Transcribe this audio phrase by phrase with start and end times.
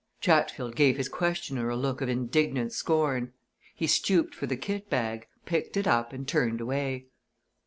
[0.19, 3.33] Chatfield gave his questioner a look of indignant scorn.
[3.75, 7.05] He stooped for the kit bag, picked it up, and turned away.